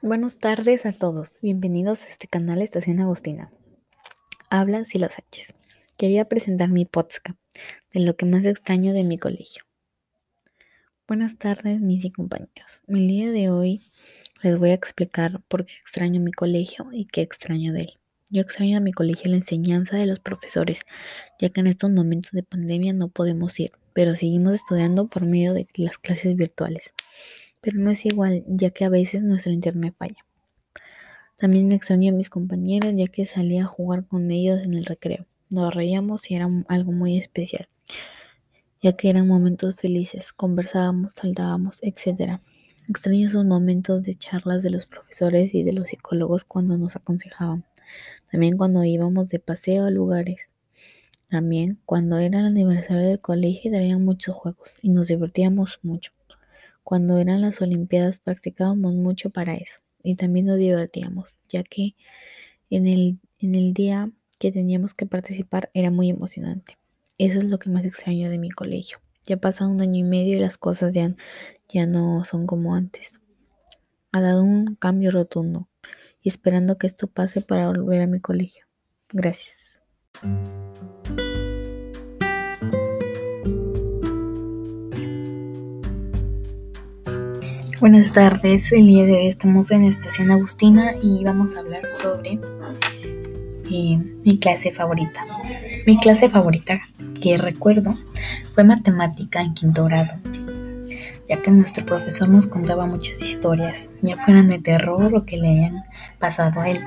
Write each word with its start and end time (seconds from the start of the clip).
Buenas 0.00 0.38
tardes 0.38 0.86
a 0.86 0.92
todos, 0.92 1.34
bienvenidos 1.42 2.04
a 2.04 2.06
este 2.06 2.28
canal 2.28 2.62
Estación 2.62 3.00
Agustina. 3.00 3.50
Habla 4.48 4.84
Sila 4.84 5.10
Sánchez. 5.10 5.54
Quería 5.98 6.28
presentar 6.28 6.68
mi 6.68 6.84
podcast 6.84 7.36
de 7.92 8.00
lo 8.00 8.14
que 8.16 8.24
más 8.24 8.44
extraño 8.44 8.92
de 8.92 9.02
mi 9.02 9.18
colegio. 9.18 9.64
Buenas 11.08 11.36
tardes 11.36 11.80
mis 11.80 12.04
y 12.04 12.12
compañeros. 12.12 12.80
El 12.86 13.08
día 13.08 13.32
de 13.32 13.50
hoy 13.50 13.82
les 14.40 14.56
voy 14.56 14.70
a 14.70 14.74
explicar 14.74 15.42
por 15.48 15.66
qué 15.66 15.72
extraño 15.74 16.20
mi 16.20 16.30
colegio 16.30 16.86
y 16.92 17.06
qué 17.06 17.22
extraño 17.22 17.72
de 17.72 17.80
él. 17.80 17.98
Yo 18.30 18.42
extraño 18.42 18.78
a 18.78 18.80
mi 18.80 18.92
colegio 18.92 19.28
la 19.28 19.38
enseñanza 19.38 19.96
de 19.96 20.06
los 20.06 20.20
profesores, 20.20 20.82
ya 21.40 21.48
que 21.48 21.58
en 21.58 21.66
estos 21.66 21.90
momentos 21.90 22.30
de 22.30 22.44
pandemia 22.44 22.92
no 22.92 23.08
podemos 23.08 23.58
ir, 23.58 23.72
pero 23.94 24.14
seguimos 24.14 24.54
estudiando 24.54 25.08
por 25.08 25.26
medio 25.26 25.54
de 25.54 25.66
las 25.74 25.98
clases 25.98 26.36
virtuales 26.36 26.92
pero 27.60 27.78
no 27.78 27.90
es 27.90 28.04
igual, 28.06 28.44
ya 28.46 28.70
que 28.70 28.84
a 28.84 28.88
veces 28.88 29.22
nuestro 29.22 29.52
internet 29.52 29.94
falla. 29.98 30.24
También 31.38 31.70
extraño 31.72 32.12
a 32.12 32.16
mis 32.16 32.30
compañeros, 32.30 32.92
ya 32.96 33.06
que 33.06 33.24
salía 33.24 33.62
a 33.62 33.68
jugar 33.68 34.06
con 34.06 34.30
ellos 34.30 34.64
en 34.64 34.74
el 34.74 34.84
recreo. 34.84 35.26
Nos 35.50 35.72
reíamos 35.74 36.30
y 36.30 36.34
era 36.34 36.48
algo 36.68 36.92
muy 36.92 37.16
especial, 37.16 37.68
ya 38.82 38.92
que 38.94 39.08
eran 39.08 39.28
momentos 39.28 39.76
felices, 39.76 40.32
conversábamos, 40.32 41.14
saltábamos, 41.14 41.78
etc. 41.82 42.40
Extraño 42.88 43.26
esos 43.26 43.44
momentos 43.44 44.02
de 44.02 44.14
charlas 44.14 44.62
de 44.62 44.70
los 44.70 44.86
profesores 44.86 45.54
y 45.54 45.62
de 45.62 45.72
los 45.72 45.88
psicólogos 45.88 46.44
cuando 46.44 46.76
nos 46.76 46.96
aconsejaban. 46.96 47.64
También 48.30 48.56
cuando 48.56 48.84
íbamos 48.84 49.28
de 49.28 49.38
paseo 49.38 49.86
a 49.86 49.90
lugares. 49.90 50.50
También 51.30 51.78
cuando 51.84 52.18
era 52.18 52.40
el 52.40 52.46
aniversario 52.46 53.06
del 53.08 53.20
colegio 53.20 53.70
darían 53.70 54.04
muchos 54.04 54.34
juegos 54.34 54.78
y 54.82 54.88
nos 54.88 55.08
divertíamos 55.08 55.78
mucho. 55.82 56.12
Cuando 56.88 57.18
eran 57.18 57.42
las 57.42 57.60
Olimpiadas 57.60 58.18
practicábamos 58.18 58.94
mucho 58.94 59.28
para 59.28 59.54
eso 59.54 59.82
y 60.02 60.14
también 60.14 60.46
nos 60.46 60.56
divertíamos, 60.56 61.36
ya 61.46 61.62
que 61.62 61.94
en 62.70 62.86
el, 62.86 63.18
en 63.40 63.56
el 63.56 63.74
día 63.74 64.10
que 64.40 64.52
teníamos 64.52 64.94
que 64.94 65.04
participar 65.04 65.70
era 65.74 65.90
muy 65.90 66.08
emocionante. 66.08 66.78
Eso 67.18 67.40
es 67.40 67.44
lo 67.44 67.58
que 67.58 67.68
más 67.68 67.84
extraño 67.84 68.30
de 68.30 68.38
mi 68.38 68.48
colegio. 68.48 69.00
Ya 69.26 69.36
pasa 69.36 69.66
un 69.66 69.82
año 69.82 69.98
y 69.98 70.02
medio 70.02 70.38
y 70.38 70.40
las 70.40 70.56
cosas 70.56 70.94
ya, 70.94 71.14
ya 71.68 71.84
no 71.84 72.24
son 72.24 72.46
como 72.46 72.74
antes. 72.74 73.20
Ha 74.10 74.22
dado 74.22 74.42
un 74.42 74.74
cambio 74.76 75.10
rotundo 75.10 75.68
y 76.22 76.30
esperando 76.30 76.78
que 76.78 76.86
esto 76.86 77.06
pase 77.06 77.42
para 77.42 77.66
volver 77.66 78.00
a 78.00 78.06
mi 78.06 78.20
colegio. 78.20 78.64
Gracias. 79.10 79.78
Buenas 87.80 88.10
tardes, 88.10 88.72
el 88.72 88.86
día 88.86 89.04
de 89.04 89.12
hoy 89.12 89.26
estamos 89.28 89.70
en 89.70 89.84
Estación 89.84 90.32
Agustina 90.32 90.96
y 91.00 91.22
vamos 91.22 91.54
a 91.54 91.60
hablar 91.60 91.88
sobre 91.88 92.40
eh, 93.70 93.98
mi 94.24 94.38
clase 94.40 94.72
favorita. 94.72 95.20
Mi 95.86 95.96
clase 95.96 96.28
favorita 96.28 96.80
que 97.22 97.38
recuerdo 97.38 97.94
fue 98.52 98.64
matemática 98.64 99.42
en 99.42 99.54
quinto 99.54 99.84
grado, 99.84 100.10
ya 101.28 101.40
que 101.40 101.52
nuestro 101.52 101.86
profesor 101.86 102.28
nos 102.28 102.48
contaba 102.48 102.84
muchas 102.84 103.22
historias, 103.22 103.90
ya 104.02 104.16
fueran 104.16 104.48
de 104.48 104.58
terror 104.58 105.14
o 105.14 105.24
que 105.24 105.36
le 105.36 105.48
hayan 105.48 105.84
pasado 106.18 106.60
a 106.60 106.70
él. 106.70 106.80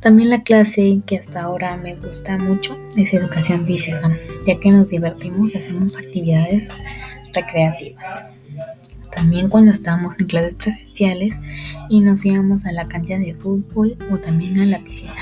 También 0.00 0.28
la 0.28 0.42
clase 0.42 1.00
que 1.06 1.16
hasta 1.16 1.40
ahora 1.40 1.78
me 1.78 1.94
gusta 1.94 2.36
mucho 2.36 2.78
es 2.98 3.14
educación 3.14 3.64
física, 3.64 4.14
ya 4.46 4.60
que 4.60 4.68
nos 4.68 4.90
divertimos 4.90 5.54
y 5.54 5.58
hacemos 5.58 5.96
actividades 5.96 6.70
recreativas 7.32 8.26
también 9.24 9.48
cuando 9.48 9.70
estábamos 9.70 10.20
en 10.20 10.26
clases 10.26 10.54
presenciales 10.54 11.40
y 11.88 12.02
nos 12.02 12.26
íbamos 12.26 12.66
a 12.66 12.72
la 12.72 12.84
cancha 12.84 13.16
de 13.16 13.32
fútbol 13.32 13.96
o 14.12 14.18
también 14.18 14.60
a 14.60 14.66
la 14.66 14.84
piscina. 14.84 15.16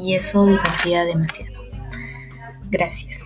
Y 0.00 0.14
eso 0.14 0.46
divertía 0.46 1.02
demasiado. 1.02 1.52
Gracias. 2.70 3.24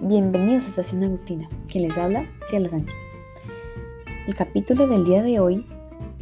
Bienvenidos 0.00 0.64
a 0.64 0.68
Estación 0.68 1.04
Agustina. 1.04 1.50
Quien 1.70 1.86
les 1.86 1.98
habla, 1.98 2.26
Cielo 2.48 2.70
Sánchez. 2.70 2.96
El 4.26 4.34
capítulo 4.34 4.86
del 4.86 5.04
día 5.04 5.22
de 5.22 5.38
hoy 5.38 5.66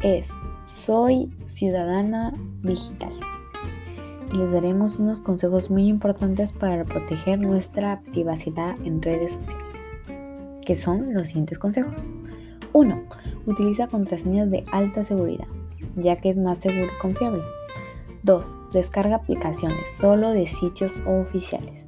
es 0.03 0.33
soy 0.65 1.31
ciudadana 1.47 2.33
digital 2.63 3.13
y 4.33 4.37
les 4.37 4.53
daremos 4.53 4.99
unos 4.99 5.21
consejos 5.21 5.71
muy 5.71 5.89
importantes 5.89 6.53
para 6.53 6.85
proteger 6.85 7.41
nuestra 7.41 8.01
privacidad 8.13 8.77
en 8.85 9.03
redes 9.03 9.35
sociales, 9.35 9.81
que 10.65 10.77
son 10.77 11.13
los 11.13 11.29
siguientes 11.29 11.59
consejos. 11.59 12.07
1. 12.73 13.03
Utiliza 13.47 13.89
contraseñas 13.89 14.51
de 14.51 14.65
alta 14.73 15.05
seguridad, 15.05 15.49
ya 15.97 16.17
que 16.17 16.31
es 16.31 16.37
más 16.37 16.61
seguro 16.61 16.87
y 16.87 17.01
confiable. 17.01 17.43
2. 18.23 18.59
Descarga 18.73 19.17
aplicaciones 19.17 19.91
solo 19.99 20.31
de 20.31 20.47
sitios 20.47 21.03
oficiales, 21.07 21.85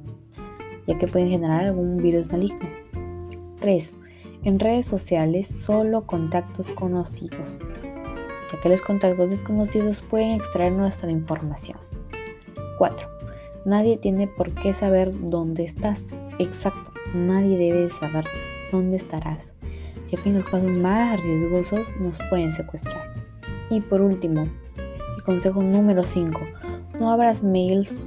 ya 0.85 0.97
que 0.99 1.07
pueden 1.07 1.29
generar 1.29 1.65
algún 1.65 1.97
virus 1.97 2.29
maligno. 2.31 2.67
3. 3.61 3.95
En 4.43 4.59
redes 4.59 4.85
sociales 4.85 5.47
solo 5.47 6.05
contactos 6.05 6.69
conocidos, 6.69 7.59
ya 8.55 8.61
que 8.61 8.69
los 8.69 8.81
contactos 8.81 9.29
desconocidos 9.29 10.01
pueden 10.01 10.31
extraer 10.31 10.71
nuestra 10.71 11.11
información. 11.11 11.77
4. 12.77 13.07
Nadie 13.65 13.97
tiene 13.97 14.27
por 14.27 14.53
qué 14.53 14.73
saber 14.73 15.11
dónde 15.13 15.63
estás. 15.63 16.07
Exacto, 16.39 16.91
nadie 17.13 17.57
debe 17.57 17.89
saber 17.91 18.25
dónde 18.71 18.97
estarás, 18.97 19.51
ya 20.07 20.21
que 20.21 20.29
en 20.29 20.35
los 20.35 20.45
casos 20.45 20.69
más 20.69 21.21
riesgosos 21.21 21.81
nos 21.99 22.17
pueden 22.29 22.53
secuestrar. 22.53 23.13
Y 23.69 23.81
por 23.81 24.01
último, 24.01 24.47
el 25.17 25.23
consejo 25.23 25.61
número 25.61 26.03
5. 26.03 26.39
No 26.99 27.11
abras 27.11 27.43
mails 27.43 27.99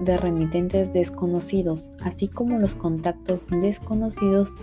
de 0.00 0.16
remitentes 0.16 0.92
desconocidos, 0.92 1.90
así 2.02 2.26
como 2.26 2.58
los 2.58 2.74
contactos 2.74 3.46
desconocidos 3.48 4.54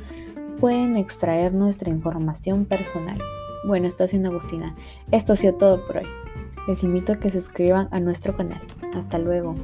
pueden 0.60 0.98
extraer 0.98 1.54
nuestra 1.54 1.90
información 1.90 2.66
personal. 2.66 3.20
Bueno, 3.64 3.88
esto 3.88 4.04
haciendo 4.04 4.30
Agustina. 4.30 4.76
Esto 5.12 5.34
ha 5.34 5.36
sido 5.36 5.54
todo 5.54 5.86
por 5.86 5.98
hoy. 5.98 6.08
Les 6.68 6.84
invito 6.84 7.14
a 7.14 7.16
que 7.18 7.30
se 7.30 7.42
suscriban 7.42 7.88
a 7.92 8.00
nuestro 8.00 8.36
canal. 8.36 8.62
Hasta 8.96 9.18
luego. 9.18 9.56